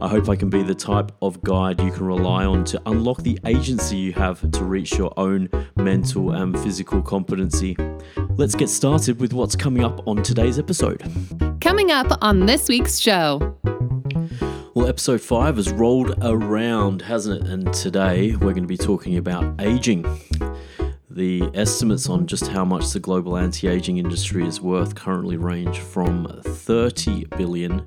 [0.00, 3.18] I hope I can be the type of guide you can rely on to unlock
[3.22, 7.76] the agency you have to reach your own mental and physical competency.
[8.36, 11.02] Let's get started with what's coming up on today's episode.
[11.60, 13.58] Coming up on this week's show.
[14.74, 17.50] Well, episode 5 has rolled around, hasn't it?
[17.50, 20.04] And today we're going to be talking about aging.
[21.10, 25.80] The estimates on just how much the global anti aging industry is worth currently range
[25.80, 27.84] from 30 billion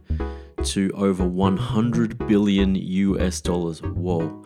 [0.65, 3.81] to over 100 billion US dollars.
[3.81, 4.43] Whoa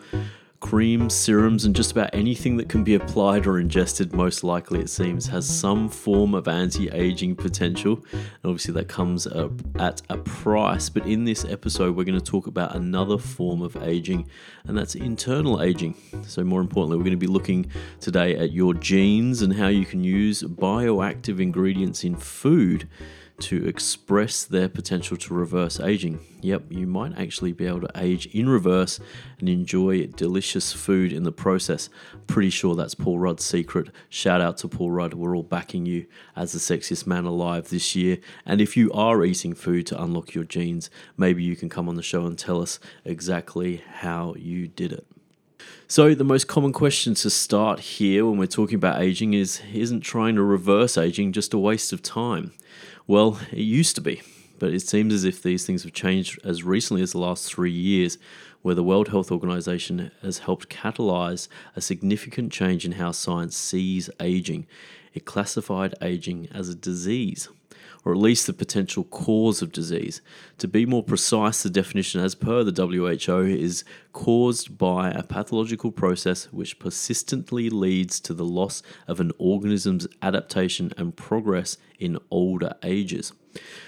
[0.66, 4.90] creams, serums, and just about anything that can be applied or ingested, most likely it
[4.90, 8.04] seems, has some form of anti aging potential.
[8.12, 10.88] And obviously, that comes at a price.
[10.88, 14.28] But in this episode, we're going to talk about another form of aging,
[14.64, 15.94] and that's internal aging.
[16.22, 17.70] So, more importantly, we're going to be looking
[18.00, 22.88] today at your genes and how you can use bioactive ingredients in food
[23.38, 26.20] to express their potential to reverse aging.
[26.40, 28.98] Yep, you might actually be able to age in reverse
[29.38, 31.88] and enjoy delicious food in the process.
[32.26, 33.90] Pretty sure that's Paul Rudd's secret.
[34.08, 35.14] Shout out to Paul Rudd.
[35.14, 38.18] We're all backing you as the sexiest man alive this year.
[38.44, 41.96] And if you are eating food to unlock your genes, maybe you can come on
[41.96, 45.06] the show and tell us exactly how you did it.
[45.88, 50.00] So, the most common question to start here when we're talking about aging is Isn't
[50.00, 52.52] trying to reverse aging just a waste of time?
[53.06, 54.22] Well, it used to be,
[54.58, 57.70] but it seems as if these things have changed as recently as the last three
[57.70, 58.18] years,
[58.62, 61.46] where the World Health Organization has helped catalyze
[61.76, 64.66] a significant change in how science sees aging.
[65.14, 67.48] It classified aging as a disease
[68.06, 70.22] or at least the potential cause of disease.
[70.58, 75.90] To be more precise, the definition as per the WHO is caused by a pathological
[75.90, 82.74] process which persistently leads to the loss of an organism's adaptation and progress in older
[82.84, 83.32] ages.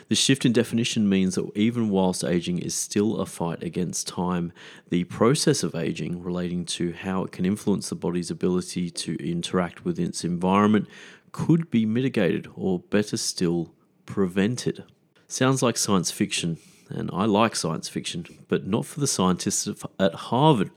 [0.08, 4.52] The shift in definition means that even whilst aging is still a fight against time,
[4.88, 9.84] the process of aging, relating to how it can influence the body's ability to interact
[9.84, 10.88] with its environment,
[11.30, 13.70] could be mitigated or, better still,
[14.08, 14.84] prevented.
[15.28, 16.56] Sounds like science fiction,
[16.88, 20.70] and I like science fiction, but not for the scientists at Harvard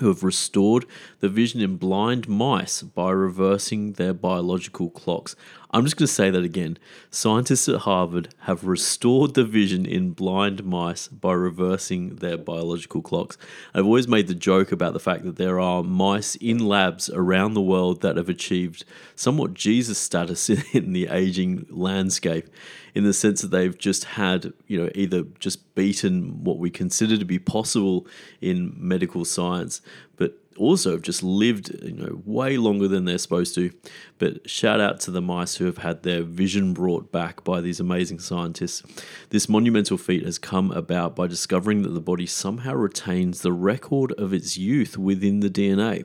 [0.00, 0.84] who have restored
[1.20, 5.36] the vision in blind mice by reversing their biological clocks.
[5.72, 6.78] I'm just going to say that again.
[7.10, 13.38] Scientists at Harvard have restored the vision in blind mice by reversing their biological clocks.
[13.72, 17.54] I've always made the joke about the fact that there are mice in labs around
[17.54, 18.84] the world that have achieved
[19.14, 22.48] somewhat Jesus status in the aging landscape
[22.94, 27.16] in the sense that they've just had, you know, either just beaten what we consider
[27.16, 28.06] to be possible
[28.40, 29.80] in medical science,
[30.16, 33.70] but also have just lived, you know, way longer than they're supposed to.
[34.18, 37.80] But shout out to the mice who have had their vision brought back by these
[37.80, 38.82] amazing scientists.
[39.30, 44.12] This monumental feat has come about by discovering that the body somehow retains the record
[44.12, 46.04] of its youth within the DNA.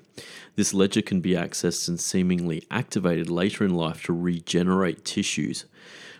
[0.56, 5.66] This ledger can be accessed and seemingly activated later in life to regenerate tissues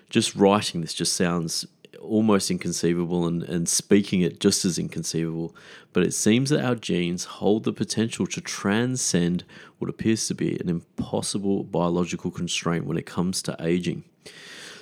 [0.10, 1.66] just writing this just sounds
[2.00, 5.56] almost inconceivable and, and speaking it just as inconceivable.
[5.94, 9.44] But it seems that our genes hold the potential to transcend
[9.80, 14.04] what appears to be an impossible biological constraint when it comes to aging.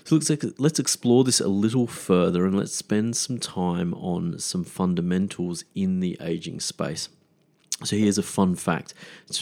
[0.03, 0.29] So let's,
[0.59, 6.01] let's explore this a little further and let's spend some time on some fundamentals in
[6.01, 7.07] the aging space.
[7.81, 8.93] So here's a fun fact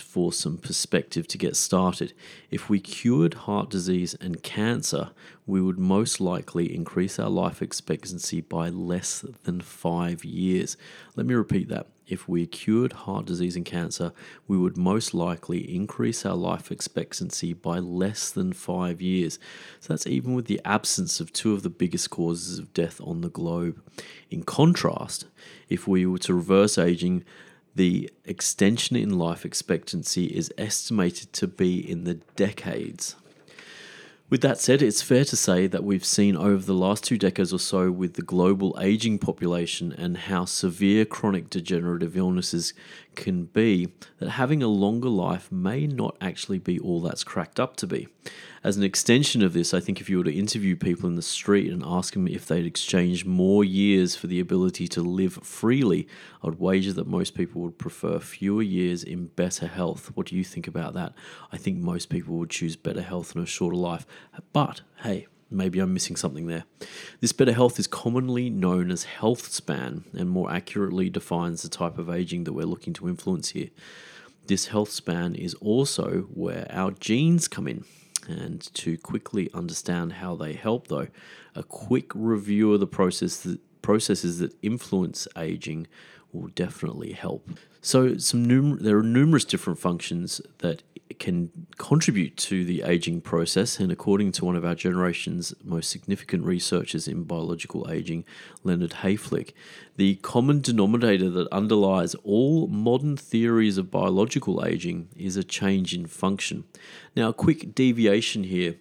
[0.04, 2.13] for some perspective to get started.
[2.50, 5.12] If we cured heart disease and cancer,
[5.45, 10.75] we would most likely increase our life expectancy by less than five years.
[11.16, 11.88] Let me repeat that.
[12.07, 14.12] If we cured heart disease and cancer,
[14.48, 19.39] we would most likely increase our life expectancy by less than five years.
[19.80, 23.22] So that's even with the absence of two of the biggest causes of death on
[23.22, 23.81] the globe.
[24.30, 25.27] In contrast,
[25.69, 27.24] if we were to reverse aging,
[27.75, 33.15] the extension in life expectancy is estimated to be in the decades.
[34.31, 37.51] With that said, it's fair to say that we've seen over the last two decades
[37.51, 42.73] or so with the global aging population and how severe chronic degenerative illnesses
[43.15, 43.89] can be
[44.19, 48.07] that having a longer life may not actually be all that's cracked up to be.
[48.63, 51.23] As an extension of this, I think if you were to interview people in the
[51.23, 56.07] street and ask them if they'd exchange more years for the ability to live freely,
[56.44, 60.12] I'd wager that most people would prefer fewer years in better health.
[60.13, 61.13] What do you think about that?
[61.51, 64.06] I think most people would choose better health and a shorter life.
[64.53, 66.65] But hey, maybe I'm missing something there.
[67.19, 71.97] This better health is commonly known as health span and more accurately defines the type
[71.97, 73.69] of aging that we're looking to influence here.
[74.45, 77.85] This health span is also where our genes come in.
[78.27, 81.07] And to quickly understand how they help, though,
[81.56, 85.88] a quick review of the process that, processes that influence aging
[86.31, 87.50] will definitely help.
[87.81, 90.83] So, some num- there are numerous different functions that
[91.21, 96.44] can contribute to the aging process, and according to one of our generation's most significant
[96.44, 98.25] researchers in biological aging,
[98.63, 99.53] Leonard Hayflick,
[99.97, 106.07] the common denominator that underlies all modern theories of biological aging is a change in
[106.07, 106.63] function.
[107.15, 108.77] Now, a quick deviation here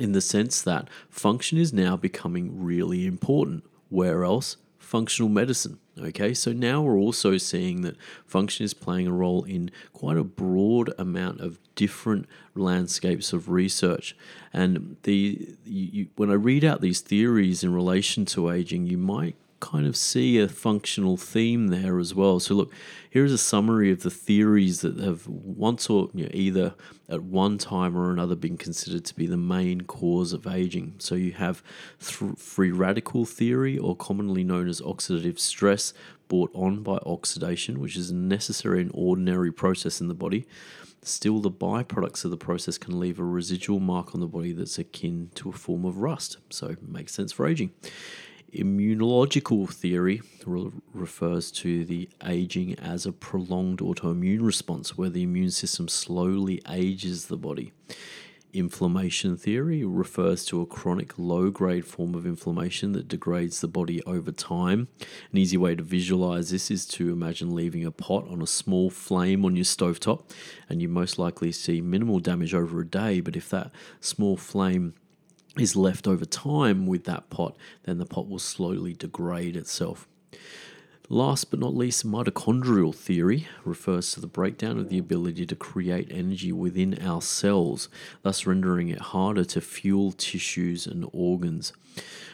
[0.00, 3.62] in the sense that function is now becoming really important.
[3.88, 4.56] Where else?
[4.88, 5.78] Functional medicine.
[5.98, 7.94] Okay, so now we're also seeing that
[8.24, 12.24] function is playing a role in quite a broad amount of different
[12.54, 14.16] landscapes of research.
[14.50, 18.96] And the you, you, when I read out these theories in relation to aging, you
[18.96, 22.38] might kind of see a functional theme there as well.
[22.40, 22.72] So, look,
[23.10, 26.74] here's a summary of the theories that have once or you know, either
[27.08, 30.94] at one time or another been considered to be the main cause of aging.
[30.98, 31.62] So, you have
[32.00, 35.92] th- free radical theory, or commonly known as oxidative stress,
[36.28, 40.46] brought on by oxidation, which is a necessary and ordinary process in the body.
[41.02, 44.78] Still, the byproducts of the process can leave a residual mark on the body that's
[44.78, 46.36] akin to a form of rust.
[46.50, 47.72] So, it makes sense for aging.
[48.52, 55.50] Immunological theory re- refers to the aging as a prolonged autoimmune response where the immune
[55.50, 57.72] system slowly ages the body.
[58.54, 64.02] Inflammation theory refers to a chronic low grade form of inflammation that degrades the body
[64.04, 64.88] over time.
[65.30, 68.88] An easy way to visualize this is to imagine leaving a pot on a small
[68.88, 70.30] flame on your stovetop,
[70.70, 73.20] and you most likely see minimal damage over a day.
[73.20, 74.94] But if that small flame
[75.58, 80.08] is left over time with that pot, then the pot will slowly degrade itself.
[81.10, 86.08] Last but not least, mitochondrial theory refers to the breakdown of the ability to create
[86.10, 87.88] energy within our cells,
[88.20, 91.72] thus rendering it harder to fuel tissues and organs.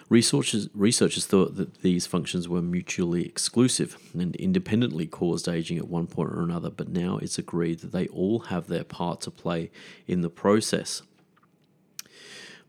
[0.08, 6.08] Researchers, researchers thought that these functions were mutually exclusive and independently caused aging at one
[6.08, 9.70] point or another, but now it's agreed that they all have their part to play
[10.08, 11.02] in the process.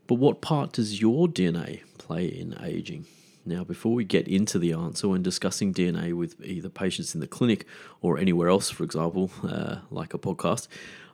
[0.06, 3.06] But what part does your DNA play in aging?
[3.44, 7.28] Now, before we get into the answer, when discussing DNA with either patients in the
[7.28, 7.64] clinic
[8.00, 10.66] or anywhere else, for example, uh, like a podcast,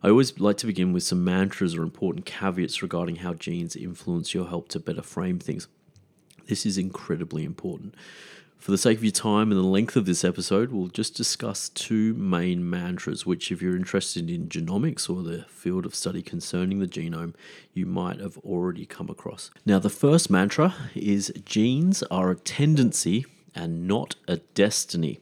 [0.02, 4.32] I always like to begin with some mantras or important caveats regarding how genes influence
[4.32, 5.68] your health to better frame things.
[6.46, 7.94] This is incredibly important.
[8.62, 11.68] For the sake of your time and the length of this episode, we'll just discuss
[11.70, 16.78] two main mantras, which, if you're interested in genomics or the field of study concerning
[16.78, 17.34] the genome,
[17.74, 19.50] you might have already come across.
[19.66, 25.18] Now, the first mantra is genes are a tendency and not a destiny.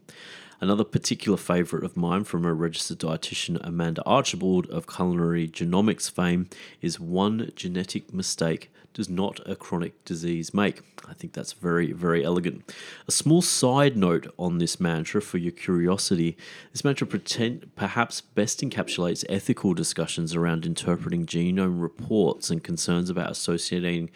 [0.61, 6.51] Another particular favourite of mine from a registered dietitian, Amanda Archibald of culinary genomics fame,
[6.83, 10.83] is one genetic mistake does not a chronic disease make.
[11.09, 12.73] I think that's very, very elegant.
[13.07, 16.37] A small side note on this mantra for your curiosity
[16.73, 23.31] this mantra pretend, perhaps best encapsulates ethical discussions around interpreting genome reports and concerns about
[23.31, 24.11] associating,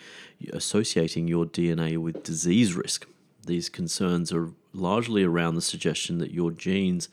[0.52, 3.06] associating your DNA with disease risk.
[3.46, 7.08] These concerns are largely around the suggestion that your genes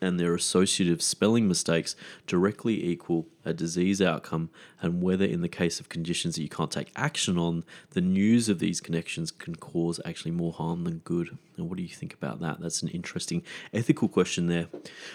[0.00, 5.80] and their associative spelling mistakes directly equal a disease outcome, and whether, in the case
[5.80, 10.00] of conditions that you can't take action on, the news of these connections can cause
[10.04, 11.36] actually more harm than good.
[11.56, 12.60] And what do you think about that?
[12.60, 13.42] That's an interesting
[13.74, 14.68] ethical question there.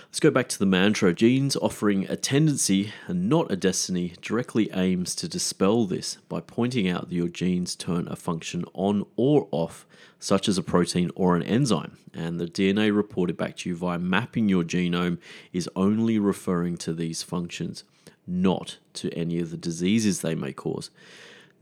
[0.06, 4.70] Let's go back to the mantra genes offering a tendency and not a destiny directly
[4.74, 9.48] aims to dispel this by pointing out that your genes turn a function on or
[9.52, 9.86] off,
[10.20, 11.98] such as a protein or an enzyme.
[12.14, 15.20] And the DNA reported back to you via mapping your genome
[15.54, 17.86] is only referring to these functions
[18.28, 20.90] not to any of the diseases they may cause.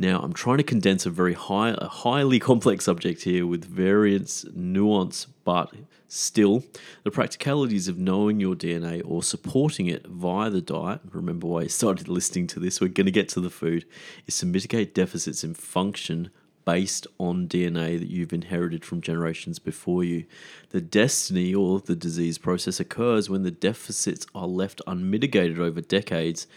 [0.01, 4.45] Now, I'm trying to condense a very high, a highly complex subject here with variance,
[4.53, 5.71] nuance, but
[6.07, 6.63] still,
[7.03, 11.01] the practicalities of knowing your DNA or supporting it via the diet.
[11.11, 12.81] Remember why I started listening to this.
[12.81, 13.85] We're going to get to the food.
[14.25, 16.31] Is to mitigate deficits in function
[16.65, 20.25] based on DNA that you've inherited from generations before you.
[20.69, 26.47] The destiny or the disease process occurs when the deficits are left unmitigated over decades,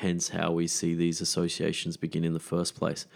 [0.00, 3.06] hence, how we see these associations begin in the first place.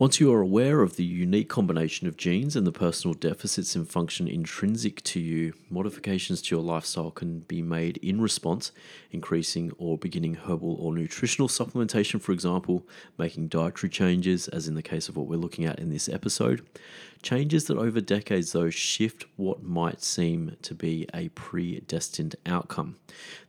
[0.00, 3.84] Once you are aware of the unique combination of genes and the personal deficits in
[3.84, 8.72] function intrinsic to you, modifications to your lifestyle can be made in response,
[9.10, 12.82] increasing or beginning herbal or nutritional supplementation, for example,
[13.18, 16.66] making dietary changes, as in the case of what we're looking at in this episode.
[17.20, 22.96] Changes that over decades, though, shift what might seem to be a predestined outcome.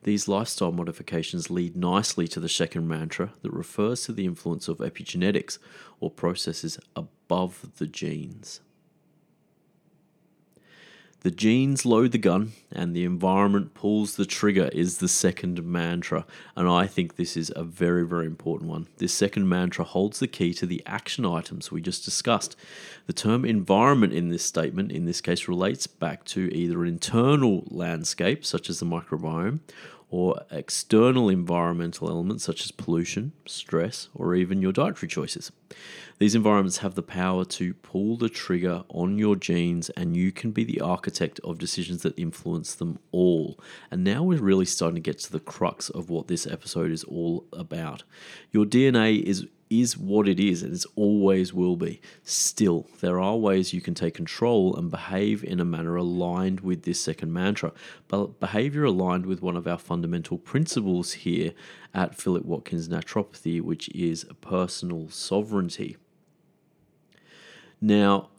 [0.04, 4.80] These lifestyle modifications lead nicely to the second mantra that refers to the influence of
[4.80, 5.58] epigenetics
[6.02, 8.60] or processes above the genes.
[11.22, 16.26] The genes load the gun and the environment pulls the trigger is the second mantra.
[16.56, 18.88] And I think this is a very, very important one.
[18.98, 22.56] This second mantra holds the key to the action items we just discussed.
[23.06, 27.66] The term environment in this statement, in this case, relates back to either an internal
[27.68, 29.60] landscape, such as the microbiome,
[30.12, 35.52] or external environmental elements such as pollution, stress, or even your dietary choices.
[36.20, 40.52] These environments have the power to pull the trigger on your genes, and you can
[40.52, 43.58] be the architect of decisions that influence them all.
[43.90, 47.06] And now we're really starting to get to the crux of what this episode is
[47.06, 48.04] all about.
[48.52, 52.02] Your DNA is is what it is and it always will be.
[52.24, 56.84] Still, there are ways you can take control and behave in a manner aligned with
[56.84, 57.72] this second mantra,
[58.10, 61.54] but behavior aligned with one of our fundamental principles here
[61.94, 65.96] at Philip Watkins Naturopathy, which is personal sovereignty.
[67.80, 68.30] Now,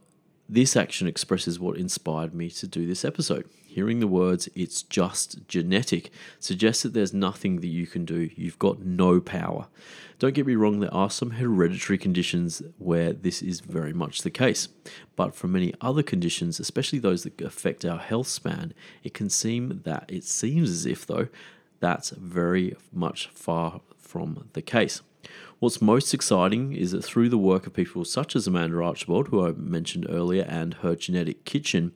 [0.49, 3.49] this action expresses what inspired me to do this episode.
[3.73, 8.29] Hearing the words, it's just genetic, suggests that there's nothing that you can do.
[8.37, 9.69] You've got no power.
[10.19, 14.31] Don't get me wrong, there are some hereditary conditions where this is very much the
[14.31, 14.69] case.
[15.17, 18.75] But for many other conditions, especially those that affect our health span,
[19.05, 21.29] it can seem that it seems as if, though,
[21.81, 25.01] that's very much far from the case.
[25.63, 29.47] What's most exciting is that through the work of people such as Amanda Archibald, who
[29.47, 31.93] I mentioned earlier, and her genetic kitchen,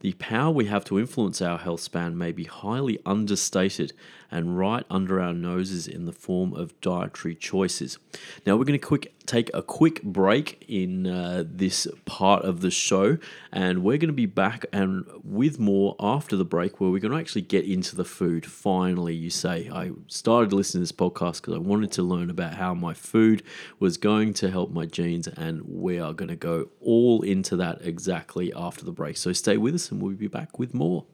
[0.00, 3.92] the power we have to influence our health span may be highly understated
[4.30, 7.98] and right under our noses in the form of dietary choices.
[8.46, 12.70] Now, we're going to quick take a quick break in uh, this part of the
[12.70, 13.18] show,
[13.52, 17.12] and we're going to be back and with more after the break, where we're going
[17.12, 18.46] to actually get into the food.
[18.46, 22.54] Finally, you say I started listening to this podcast because I wanted to learn about
[22.54, 23.42] how my food
[23.78, 27.82] was going to help my genes, and we are going to go all into that
[27.82, 29.16] exactly after the break.
[29.16, 31.06] So stay with us, and we'll be back with more.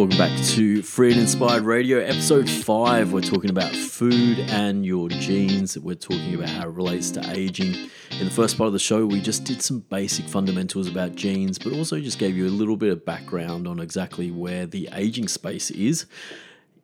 [0.02, 3.14] Welcome back to Free and Inspired Radio, episode 5.
[3.14, 5.78] We're talking about food and your genes.
[5.78, 7.76] We're talking about how it relates to aging.
[8.10, 11.60] In the first part of the show, we just did some basic fundamentals about genes,
[11.60, 15.28] but also just gave you a little bit of background on exactly where the aging
[15.28, 16.08] space is.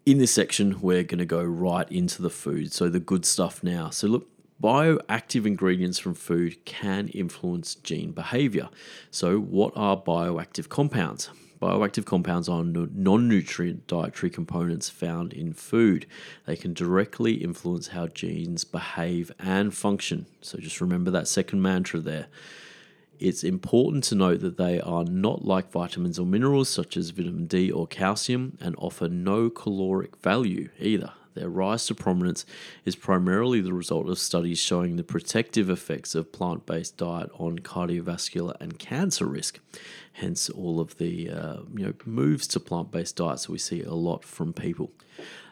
[0.05, 3.63] In this section, we're going to go right into the food, so the good stuff
[3.63, 3.89] now.
[3.89, 4.27] So, look,
[4.61, 8.69] Bioactive ingredients from food can influence gene behavior.
[9.11, 11.29] So, what are bioactive compounds?
[11.61, 16.05] Bioactive compounds are non nutrient dietary components found in food.
[16.45, 20.27] They can directly influence how genes behave and function.
[20.41, 22.27] So just remember that second mantra there.
[23.19, 27.47] It's important to note that they are not like vitamins or minerals such as vitamin
[27.47, 31.13] D or calcium and offer no caloric value either.
[31.37, 32.45] Their rise to prominence
[32.83, 37.59] is primarily the result of studies showing the protective effects of plant based diet on
[37.59, 39.59] cardiovascular and cancer risk.
[40.13, 43.93] Hence, all of the uh, you know moves to plant based diets we see a
[43.93, 44.91] lot from people.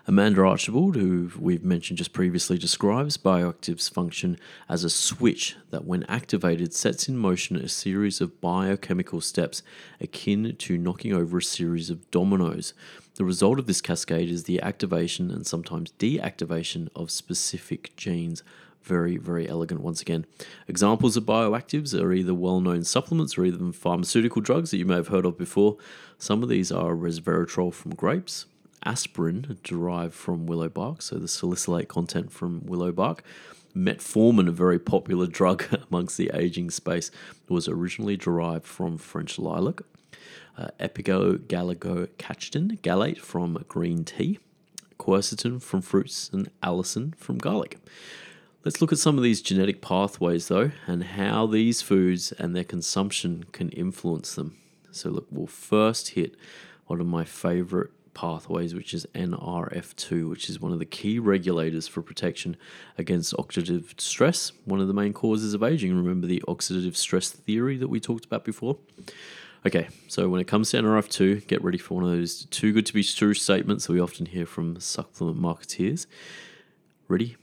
[0.08, 4.38] Amanda Archibald, who we've mentioned just previously, describes bioactives' function
[4.70, 9.64] as a switch that, when activated, sets in motion a series of biochemical steps
[10.00, 12.76] akin to knocking over a series of dominoes.
[13.16, 18.44] The result of this cascade is the activation and sometimes deactivation of specific genes.
[18.84, 20.28] Very, very elegant once again.
[20.68, 24.98] Examples of bioactives are either well known supplements or even pharmaceutical drugs that you may
[24.98, 25.78] have heard of before.
[26.20, 28.46] Some of these are resveratrol from grapes,
[28.86, 33.24] aspirin derived from willow bark, so the salicylate content from willow bark.
[33.76, 37.12] Metformin, a very popular drug amongst the aging space,
[37.50, 39.82] was originally derived from French lilac.
[40.58, 44.40] Uh, gallate from green tea.
[44.98, 47.78] Quercetin from fruits and allicin from garlic.
[48.64, 52.64] Let's look at some of these genetic pathways, though, and how these foods and their
[52.64, 54.58] consumption can influence them.
[54.92, 56.36] So, look, we'll first hit
[56.88, 61.88] one of my favorite pathways, which is NRF2, which is one of the key regulators
[61.88, 62.58] for protection
[62.98, 65.96] against oxidative stress, one of the main causes of aging.
[65.96, 68.78] Remember the oxidative stress theory that we talked about before?
[69.66, 72.88] Okay, so when it comes to NRF2, get ready for one of those too good
[72.88, 76.08] to be true statements that we often hear from supplement marketeers.
[77.08, 77.36] Ready?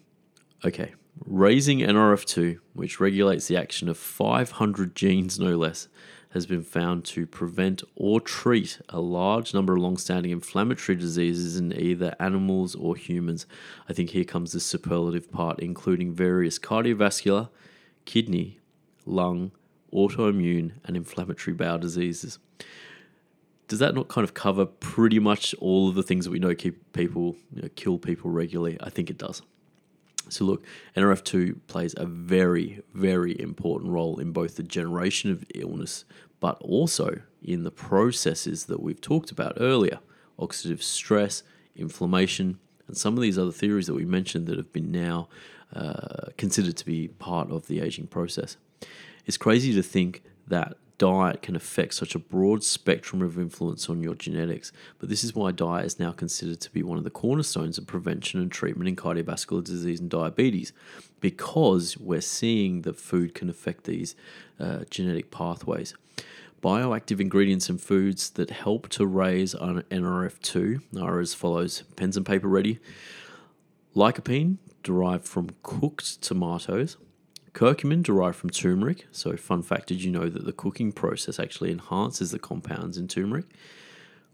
[0.65, 0.95] Okay,
[1.27, 5.89] Raising NRF2, which regulates the action of 500 genes no less,
[6.33, 11.79] has been found to prevent or treat a large number of long-standing inflammatory diseases in
[11.79, 13.47] either animals or humans.
[13.89, 17.51] I think here comes the superlative part, including various cardiovascular,
[18.07, 18.61] kidney,
[19.05, 19.53] lung,
[19.93, 22.39] autoimmune, and inflammatory bowel diseases.
[23.69, 26.55] Does that not kind of cover pretty much all of the things that we know
[26.55, 28.79] keep people you know, kill people regularly?
[28.81, 29.43] I think it does.
[30.33, 30.65] So, look,
[30.97, 36.05] NRF2 plays a very, very important role in both the generation of illness,
[36.41, 40.01] but also in the processes that we've talked about earlier
[40.39, 41.43] oxidative stress,
[41.77, 42.59] inflammation,
[42.89, 45.29] and some of these other theories that we mentioned that have been now
[45.75, 48.57] uh, considered to be part of the aging process.
[49.25, 54.03] It's crazy to think that diet can affect such a broad spectrum of influence on
[54.03, 57.11] your genetics, but this is why diet is now considered to be one of the
[57.11, 60.73] cornerstones of prevention and treatment in cardiovascular disease and diabetes,
[61.21, 64.15] because we're seeing that food can affect these
[64.61, 65.95] uh, genetic pathways.
[66.63, 72.47] Bioactive ingredients in foods that help to raise NRF2 are as follows pens and paper
[72.47, 72.79] ready.
[73.97, 76.97] Lycopene, derived from cooked tomatoes,
[77.55, 79.07] Curcumin derived from turmeric.
[79.13, 83.09] So, fun fact did you know that the cooking process actually enhances the compounds in
[83.09, 83.45] turmeric?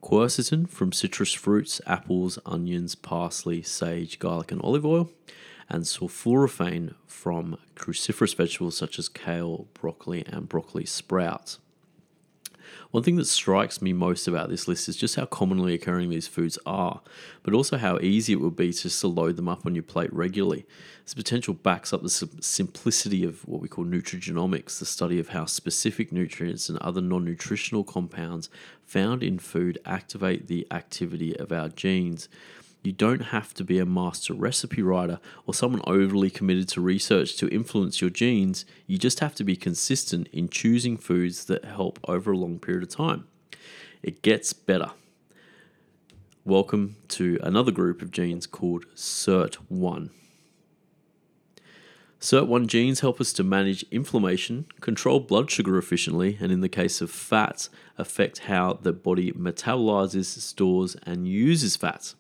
[0.03, 5.11] Quercetin from citrus fruits, apples, onions, parsley, sage, garlic, and olive oil.
[5.69, 11.59] And sulforaphane from cruciferous vegetables such as kale, broccoli, and broccoli sprouts.
[12.91, 16.27] One thing that strikes me most about this list is just how commonly occurring these
[16.27, 17.01] foods are,
[17.43, 20.13] but also how easy it would be just to load them up on your plate
[20.13, 20.67] regularly.
[21.05, 25.47] This potential backs up the simplicity of what we call nutrigenomics, the study of how
[25.47, 28.51] specific nutrients and other non nutritional compounds
[28.85, 32.29] found in food activate the activity of our genes.
[32.89, 37.37] You don't have to be a master recipe writer or someone overly committed to research
[37.37, 38.65] to influence your genes.
[38.87, 42.85] You just have to be consistent in choosing foods that help over a long period
[42.85, 43.27] of time.
[44.03, 44.93] It gets better.
[46.47, 50.09] Welcome to another group of genes called SIRT1.
[52.23, 57.03] SIRT1 genes help us to manage inflammation, control blood sugar efficiently, and in the case
[57.03, 62.15] of fats, affect how the body metabolizes, stores, and uses fats.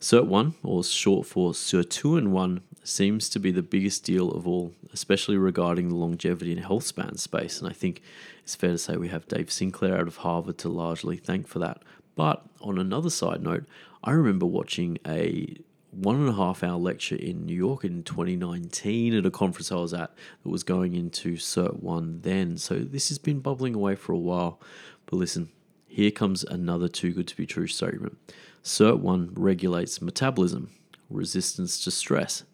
[0.00, 5.88] SIRT1, or short for Sirtuin1, seems to be the biggest deal of all, especially regarding
[5.88, 7.60] the longevity and health span space.
[7.60, 8.02] And I think
[8.42, 11.58] it's fair to say we have Dave Sinclair out of Harvard to largely thank for
[11.60, 11.82] that.
[12.14, 13.64] But on another side note,
[14.04, 15.56] I remember watching a
[15.90, 19.76] one and a half hour lecture in New York in 2019 at a conference I
[19.76, 22.58] was at that was going into SIRT 1 then.
[22.58, 24.60] So this has been bubbling away for a while.
[25.06, 25.50] But listen,
[25.96, 28.18] here comes another too good to be true statement.
[28.62, 30.68] SIRT1 regulates metabolism,
[31.08, 32.44] resistance to stress,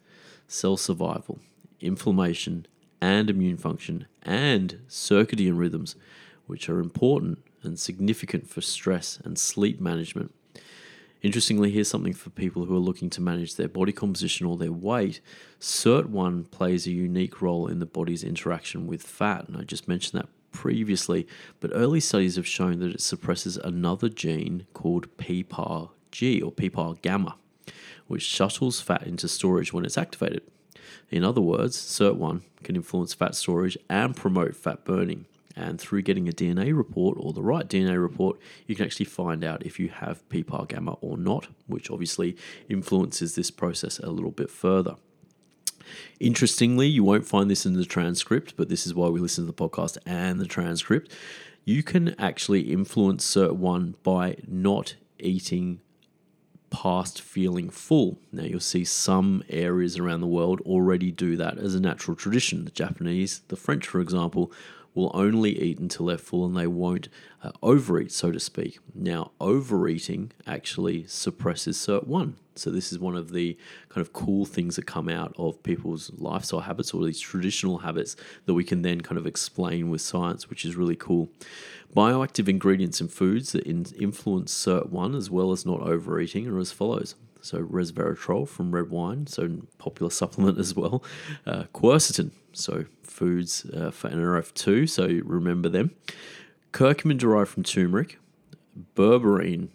[0.47, 1.41] cell survival,
[1.81, 2.67] inflammation,
[3.01, 5.97] and immune function, and circadian rhythms,
[6.47, 10.33] which are important and significant for stress and sleep management.
[11.21, 14.71] Interestingly, here's something for people who are looking to manage their body composition or their
[14.71, 15.21] weight.
[15.59, 20.23] SIRT1 plays a unique role in the body's interaction with fat, and I just mentioned
[20.23, 21.27] that previously,
[21.61, 27.01] but early studies have shown that it suppresses another gene called PPAR G or PPAR
[27.03, 27.37] gamma,
[28.07, 30.43] which shuttles fat into storage when it's activated.
[31.11, 35.27] In other words, SIRT1 can influence fat storage and promote fat burning.
[35.55, 39.45] And through getting a DNA report or the right DNA report, you can actually find
[39.45, 42.37] out if you have PPAR gamma or not, which obviously
[42.71, 44.97] influences this process a little bit further.
[46.21, 49.53] Interestingly, you won't find this in the transcript, but this is why we listen to
[49.53, 51.13] the podcast and the transcript.
[51.65, 55.81] You can actually influence SIRT1 by not eating
[56.71, 58.19] past feeling full.
[58.33, 62.65] Now, you'll see some areas around the world already do that as a natural tradition.
[62.65, 64.51] The Japanese, the French, for example,
[64.95, 67.09] will only eat until they're full and they won't
[67.43, 68.79] uh, overeat, so to speak.
[68.95, 72.35] Now, overeating actually suppresses SIRT1.
[72.55, 73.57] So, this is one of the
[73.89, 78.17] kind of cool things that come out of people's lifestyle habits or these traditional habits
[78.47, 81.29] that we can then kind of explain with science, which is really cool.
[81.97, 86.73] Bioactive ingredients in foods that in- influence SIRT1 as well as not overeating are as
[86.73, 87.15] follows.
[87.41, 91.03] So, resveratrol from red wine, so popular supplement as well.
[91.47, 95.91] Uh, quercetin, so foods uh, for NRF2, so remember them.
[96.73, 98.19] Curcumin derived from turmeric.
[98.97, 99.69] Berberine,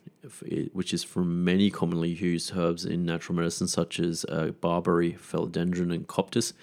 [0.74, 5.94] which is from many commonly used herbs in natural medicine, such as uh, barberry, phellodendron,
[5.94, 6.54] and coptis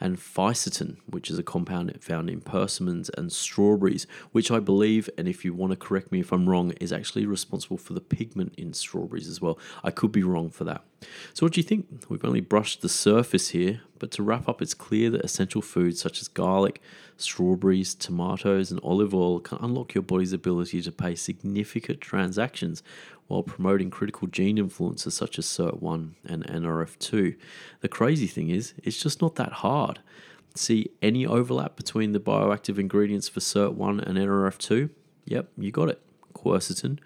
[0.00, 5.28] and fisetin, which is a compound found in persimmons and strawberries, which I believe, and
[5.28, 8.54] if you want to correct me if I'm wrong, is actually responsible for the pigment
[8.56, 9.58] in strawberries as well.
[9.82, 10.84] I could be wrong for that.
[11.32, 11.86] So, what do you think?
[12.08, 16.00] We've only brushed the surface here, but to wrap up, it's clear that essential foods
[16.00, 16.80] such as garlic,
[17.16, 22.82] strawberries, tomatoes, and olive oil can unlock your body's ability to pay significant transactions
[23.28, 27.36] while promoting critical gene influences such as SIRT1 and NRF2.
[27.80, 30.00] The crazy thing is, it's just not that hard.
[30.54, 34.90] See any overlap between the bioactive ingredients for SIRT1 and NRF2?
[35.26, 36.02] Yep, you got it.
[36.34, 36.98] Quercetin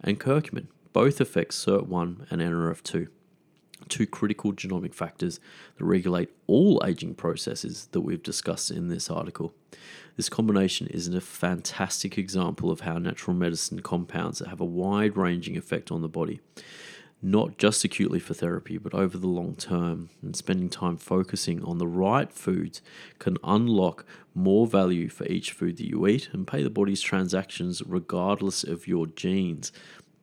[0.00, 3.08] and curcumin both affect SIRT1 and NRF2
[3.88, 5.40] two critical genomic factors
[5.76, 9.52] that regulate all aging processes that we've discussed in this article.
[10.16, 15.16] This combination is a fantastic example of how natural medicine compounds that have a wide
[15.16, 16.40] ranging effect on the body,
[17.22, 20.10] not just acutely for therapy, but over the long term.
[20.20, 22.82] And spending time focusing on the right foods
[23.18, 27.82] can unlock more value for each food that you eat and pay the body's transactions
[27.86, 29.72] regardless of your genes.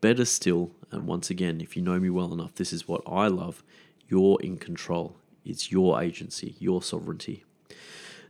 [0.01, 3.27] Better still, and once again, if you know me well enough, this is what I
[3.27, 3.63] love
[4.07, 5.17] you're in control.
[5.45, 7.43] It's your agency, your sovereignty.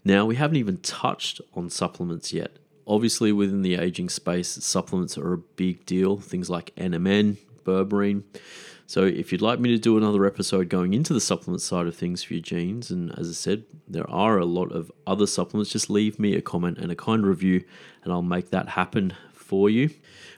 [0.03, 2.57] Now, we haven't even touched on supplements yet.
[2.87, 6.17] Obviously, within the aging space, supplements are a big deal.
[6.17, 8.23] Things like NMN, berberine.
[8.87, 11.95] So, if you'd like me to do another episode going into the supplement side of
[11.95, 15.71] things for your genes, and as I said, there are a lot of other supplements,
[15.71, 17.63] just leave me a comment and a kind review,
[18.03, 19.13] and I'll make that happen
[19.49, 19.89] for you.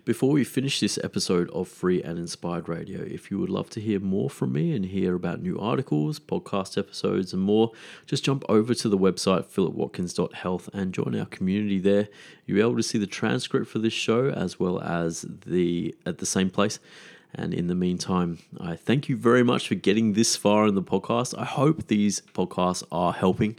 [0.06, 3.82] Before we finish this episode of Free and Inspired Radio, if you would love to
[3.82, 7.74] hear more from me and hear about new articles, podcast episodes, and more,
[8.06, 12.08] just jump over to the website philipwatkins.health and join our community there.
[12.46, 16.20] You'll be able to see the transcript for this show as well as the at
[16.20, 16.80] the same place.
[17.36, 20.82] And in the meantime, I thank you very much for getting this far in the
[20.82, 21.38] podcast.
[21.38, 23.58] I hope these podcasts are helping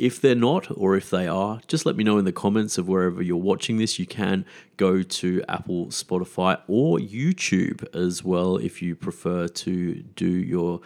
[0.00, 2.88] if they're not, or if they are, just let me know in the comments of
[2.88, 3.98] wherever you're watching this.
[3.98, 4.46] You can
[4.78, 10.80] go to Apple, Spotify, or YouTube as well if you prefer to do your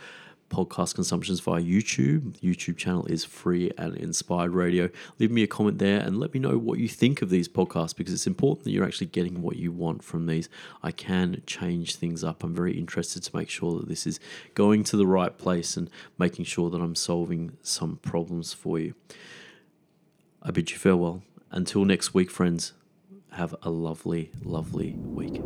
[0.51, 2.39] podcast consumptions via YouTube.
[2.41, 4.89] YouTube channel is free and inspired radio.
[5.19, 7.97] Leave me a comment there and let me know what you think of these podcasts
[7.97, 10.49] because it's important that you're actually getting what you want from these.
[10.83, 12.45] I can change things up.
[12.45, 14.21] I'm very interested to make sure that this is
[14.55, 18.95] going to the right place and making sure that I'm solving some problems for you.
[20.43, 21.23] I bid you farewell.
[21.51, 22.73] Until next week, friends,
[23.33, 25.41] have a lovely, lovely week.